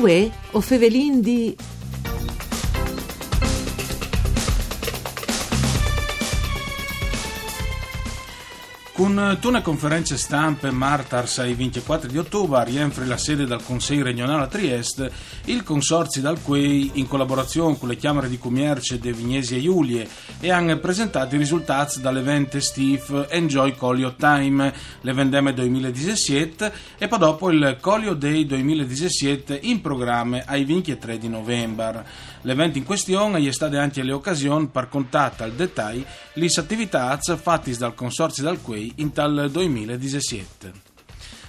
[0.00, 1.54] Uè, o fevelin di...
[9.00, 14.42] Con una conferenze stampe Martars ai 24 di ottobre rienfri la sede del Consiglio regionale
[14.42, 15.10] a Trieste,
[15.46, 20.06] il consorzio dal Quei, in collaborazione con le Camere di Commercio di Vignesi e Giulie,
[20.38, 27.50] e hanno presentato i risultati dall'evento Steve Enjoy Colio Time, l'evendeme 2017, e poi dopo
[27.50, 32.04] il Colio Day 2017 in programma ai 23 di novembre.
[32.42, 37.94] L'evento in questione è stato anche l'occasione per contattare al dettaglio le attività fatte dal
[37.94, 40.88] consorzio dal Quei in tal 2017.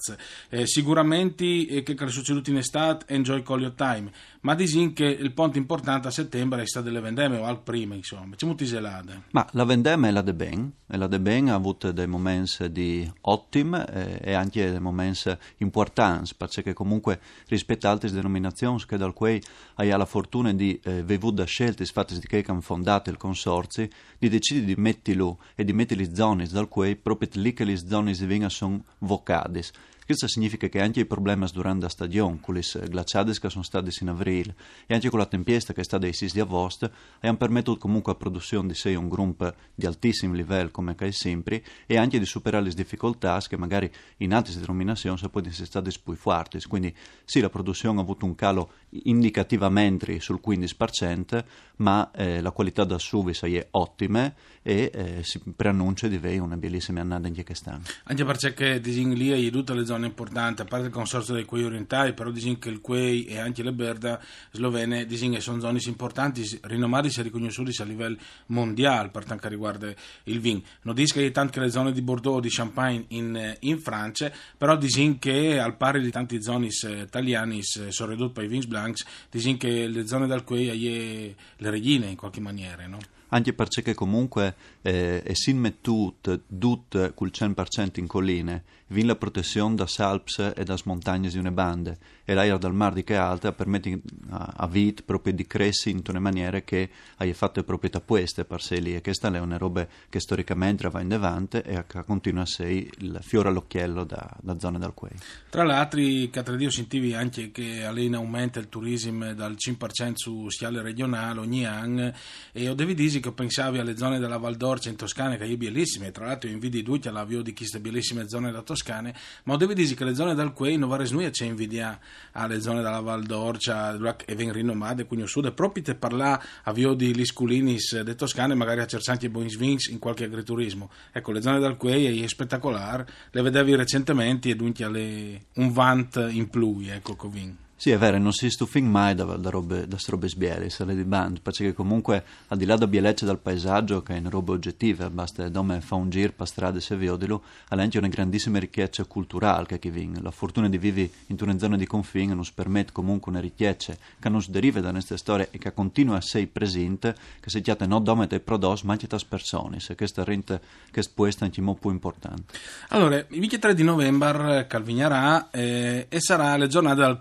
[0.50, 4.12] Eh, sicuramente eh, che è succeduto in estate, enjoy call your time,
[4.42, 7.96] ma disin che il ponte importante a settembre è stato le vendemme o al prima,
[7.96, 8.36] insomma.
[8.36, 9.24] C'è molti zelade.
[9.32, 12.72] Ma la vendemme è la de ben, e la de ben ha avuto dei momenti
[12.72, 18.98] di ottimi eh, e anche dei momenti importanti, perché comunque rispetto a altre denominazioni che
[18.98, 19.42] dal Quei
[19.78, 23.88] hai la fortuna di eh, vevuta scelte fatte di che hanno fondato il Consorzio,
[24.20, 27.78] di decidere di metterlo e di mettere le zone dal cui proprio lì che le
[27.78, 29.64] zone vengono sono vocate.
[30.08, 33.92] Questo significa che anche i problemi durante la stagione, con le glaciate che sono state
[34.00, 34.56] in aprile
[34.86, 36.90] e anche con la tempesta che è stata il 6 di agosto,
[37.20, 41.62] hanno permesso comunque la produzione di sé un gruppo di altissimo livello come è sempre
[41.86, 46.58] e anche di superare le difficoltà che magari in altre denominazioni sono state più forti.
[46.70, 46.96] Quindi
[47.26, 48.72] sì, la produzione ha avuto un calo
[49.04, 51.44] indicativamente sul 15%,
[51.78, 56.58] ma eh, la qualità da suvis è ottima e eh, si preannuncia di avere una
[56.58, 57.84] bellissima annata anche quest'anno.
[58.06, 61.64] Anche perché disin lì hai tutte le zone importanti, a parte il consorzio dei quei
[61.64, 64.20] orientali, però disin che il quei e anche le Berda
[64.52, 68.18] slovene disin sono zone importanti, rinomate e riconosciute a livello
[68.48, 69.94] mondiale per quanto riguarda
[70.24, 70.62] il vin.
[70.82, 74.76] Non dico che tanto che le zone di Bordeaux di Champagne in, in Francia, però
[74.76, 79.58] disin che al pari di tante zone italiane sono ridotte per i vins blancs, disin
[79.58, 83.00] che le zone dal hai le regine in qualche maniera, no?
[83.30, 89.88] anche perché comunque eh, essendo mettuto tutto col 100% in colline, vin la protezione da
[89.88, 91.98] salps e da montagne di una bande
[92.30, 94.02] e l'aria dal mare di che alta permette
[94.32, 96.90] a, a vit proprio di crescere in una maniera che
[97.20, 101.00] hai fatto proprietà queste per sé lì e questa è una roba che storicamente va
[101.00, 105.14] in devante e che continua a essere il fiore all'occhiello da, da zone dal quei.
[105.50, 111.40] Tra l'altro, Catradio sentivi anche che in aumenta il turismo dal 5% su sciale regionale
[111.40, 112.12] ogni anno
[112.52, 115.56] e ho devi dire che pensavi alle zone della Val d'Orcia in Toscana che è
[115.56, 119.74] bellissime, tra l'altro invidi tutti all'avvio di queste bellissime zone da Toscana, ma ho devi
[119.74, 121.98] dire che le zone dal Quei non va resnuia c'è invidia
[122.34, 126.94] alle zone della Val d'Orcia e ven rinomate quindi sud e proprio te parla avvio
[126.94, 130.90] di Lisculinis de Toscane magari a Cersanti e Boinsvins in qualche agriturismo.
[131.12, 136.50] Ecco, le zone dal Quei è spettacolare, le vedevi recentemente e dunque un vant in
[136.50, 137.67] plui, ecco, covin.
[137.80, 141.04] Sì, è vero, non si stufin mai da, da, robe, da robe sbieli, sale di
[141.04, 145.08] band, perché comunque al di là da bielecce dal paesaggio, che è una roba oggettiva,
[145.12, 149.68] basta dove fa un giro per strade se vedilo, ha anche una grandissima ricchezza culturale
[149.68, 150.12] che chi.
[150.22, 154.28] La fortuna di vivere in una zona di confine nos permette comunque una ricchezza che
[154.28, 158.04] non deriva da queste storie e che continua a essere presente, che si chiama non
[158.04, 160.60] dome dei prodotti, ma anche da persone, e questa rende
[160.90, 162.58] che è questa anche molto importante.
[162.90, 167.20] Allora, il 23 di novembre Calvignarà eh, e sarà la giornata del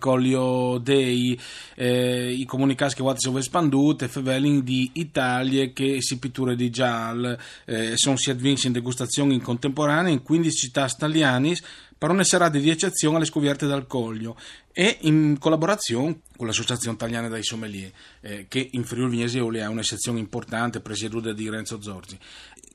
[0.82, 1.38] Dei
[1.74, 8.16] eh, comunicati che sono spandute fevelin di Italia che si pitture di gial eh, sono
[8.16, 11.54] si advinci in degustazione in contemporanea in 15 città italiane
[11.98, 14.36] per una serata di eccezione alle scovierte dal Coglio
[14.72, 17.90] e in collaborazione con l'Associazione Italiana dei Sommelier
[18.20, 19.82] eh, che in Friuli Vignese Eole ha una
[20.18, 22.18] importante presieduta di Renzo Zorzi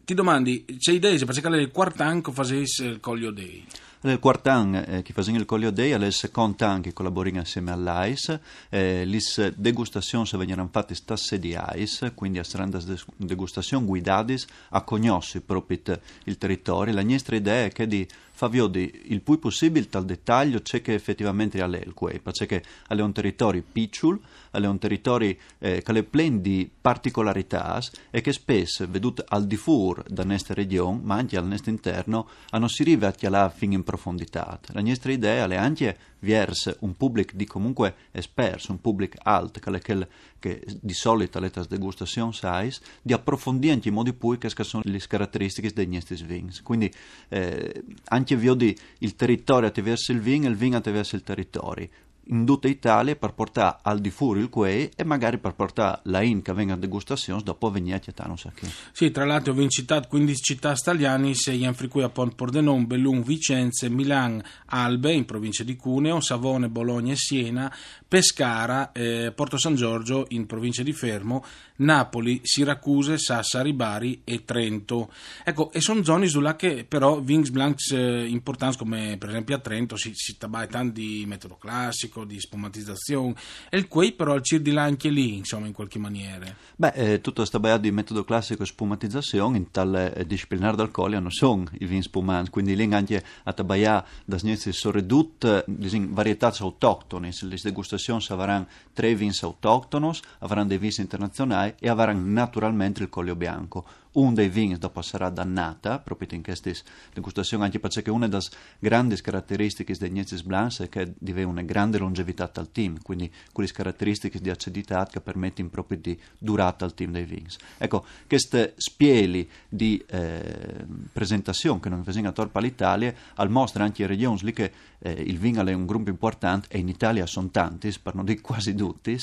[0.04, 3.66] ti domandi, c'è idea se perché è il quarto anno che il Coglio Dei?
[4.04, 7.38] Nel quarto anno eh, che facciamo il Collio Day, è il secondo anno che collaboriamo
[7.38, 8.40] insieme all'AIS,
[8.70, 9.20] eh, le
[9.56, 12.82] degustazioni vengono fatte stasera di AIS, quindi saranno
[13.16, 14.40] degustazioni guidate
[14.70, 16.96] a conoscere proprio il territorio.
[16.96, 18.08] La nostra idea è che di
[18.42, 23.64] Faviodi il più possibile tal dettaglio c'è che effettivamente è l'Elque, perché è un territorio
[23.72, 27.80] piccolo, è un territorio eh, che è pieno di particolarità
[28.10, 32.28] e che spesso, veduto al di fuori da nostra regione, ma anche al nostro interno,
[32.54, 34.60] non si arriva a chialare fino in profondità.
[34.74, 39.80] La nostra idea è anche verso un pubblico di comunque esperto, un pubblico alto, che,
[39.80, 40.08] che,
[40.40, 45.00] che di solito alle degustazioni sai, di approfondire anche i modi poi che sono le
[45.00, 46.52] caratteristiche dei nostri vini.
[46.64, 46.92] Quindi
[47.30, 51.90] eh, anche vedi il territorio attraverso il vino e il vino attraverso il territorio
[52.26, 56.22] in tutta Italia per portare al di fuori il quei e magari per portare la
[56.22, 58.72] in che venga a degustazione dopo venire a Chiatano Sacchi.
[58.92, 63.22] Sì, tra l'altro vi citato 15 città italiane, sei in fricui a Pont Pordenone, Bellun,
[63.24, 67.74] Vicenza, Milan, Albe in provincia di Cuneo, Savone, Bologna e Siena,
[68.08, 71.44] Pescara, eh, Porto San Giorgio in provincia di Fermo,
[71.82, 75.12] Napoli, Siracuse, Sassari, Bari e Trento.
[75.44, 79.60] Ecco, e sono zone sulla che però Wings Blancs eh, importanti come per esempio a
[79.60, 83.34] Trento si, si tabai tanti metodo classico, di spumatizzazione
[83.70, 86.92] e il quei però al CIR di là anche lì insomma in qualche maniera beh
[86.94, 91.70] eh, questa baia di metodo classico e spumatizzazione in tale eh, disciplinar d'alcoli hanno sono
[91.80, 97.58] i vini spumanti quindi lì anche a tabaia da sniezi soredut in varietà autoctone le
[97.62, 103.86] degustazioni avranno tre vini autoctonos avranno dei vini internazionali e avranno naturalmente il collio bianco
[104.14, 106.76] un dei vini dopo sarà dannata, proprio in queste
[107.14, 108.44] degustazioni, anche perché una delle
[108.80, 113.72] grandi caratteristiche dei Nietzsche Blancs è che deve una grande longevità al team, quindi quelle
[113.72, 117.48] caratteristiche di acidità che permettono proprio di durata al team dei vini.
[117.78, 124.02] Ecco, queste spieli di eh, presentazione che non vengono a torpa all'Italia, al mostra anche
[124.02, 127.50] in regioni lì che eh, il vino è un gruppo importante e in Italia sono
[127.50, 129.18] tanti, per non dire quasi tutti,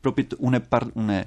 [0.00, 0.62] proprio una,
[0.94, 1.26] una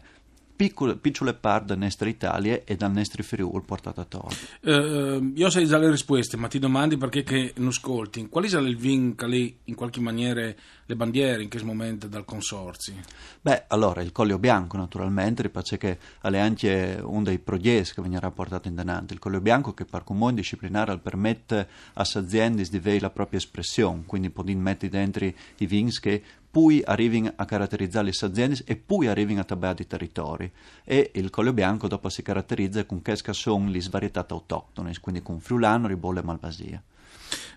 [0.55, 4.35] piccole, piccole parti della nostra Italia e dal nostro Friuli portato a torno.
[4.61, 8.27] Uh, io sai già le risposte, ma ti domandi perché che non ascolti.
[8.29, 10.53] Quali sono il vin che lì in qualche maniera
[10.85, 12.93] le bandiere in che momento dal consorzio?
[13.41, 18.67] Beh, allora il Collio Bianco naturalmente, perché è anche uno dei progetti che verrà portato
[18.67, 19.13] in denante.
[19.13, 24.03] Il Collio Bianco che per comune disciplinare permette a aziende di avere la propria espressione,
[24.05, 26.21] quindi poter mettere dentro i vins che
[26.53, 30.51] poi arrivano a caratterizzare le aziende e poi arrivano a tabellare i territori.
[30.83, 35.39] E il Collio Bianco dopo si caratterizza con che sono le varietà autoctone, quindi con
[35.39, 36.83] friulano, ribolle e malvasia.